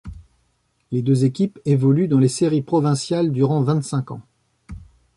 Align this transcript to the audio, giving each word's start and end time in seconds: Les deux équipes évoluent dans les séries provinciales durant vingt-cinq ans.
Les 0.91 1.03
deux 1.03 1.25
équipes 1.25 1.59
évoluent 1.63 2.07
dans 2.07 2.17
les 2.17 2.27
séries 2.27 2.63
provinciales 2.63 3.31
durant 3.31 3.61
vingt-cinq 3.61 4.09
ans. 4.09 4.23